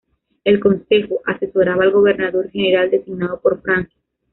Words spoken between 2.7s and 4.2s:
designado por Francia.